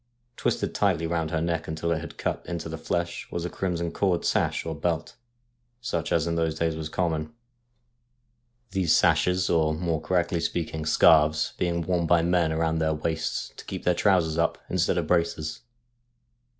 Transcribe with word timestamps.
Twisted 0.35 0.73
tightly 0.73 1.05
round 1.05 1.29
her 1.29 1.41
neck 1.41 1.67
until 1.67 1.91
it 1.91 1.99
had 2.01 2.17
cut 2.17 2.43
into 2.47 2.67
the 2.67 2.77
flesh 2.79 3.27
was 3.31 3.45
a 3.45 3.51
crimson 3.51 3.91
cord 3.91 4.25
sash 4.25 4.65
or 4.65 4.73
belt, 4.73 5.15
such 5.79 6.11
as 6.11 6.25
in 6.25 6.33
those 6.33 6.55
days 6.57 6.75
was 6.75 6.89
common— 6.89 7.33
these 8.71 8.95
sashes, 8.97 9.47
or, 9.47 9.75
more 9.75 10.01
correctly 10.01 10.39
speaking. 10.39 10.79
A 10.79 10.83
GHOST 10.85 10.97
FROM 10.99 11.11
THE 11.29 11.35
SEA 11.37 11.53
165 11.53 11.53
scarves, 11.53 11.53
being 11.59 11.81
worn 11.85 12.07
by 12.07 12.23
men 12.23 12.57
round 12.57 12.81
their 12.81 12.95
waists 12.95 13.53
to 13.57 13.65
keep 13.65 13.83
their 13.83 13.93
trousers 13.93 14.39
up, 14.39 14.57
instead 14.71 14.97
of 14.97 15.05
braces. 15.05 15.59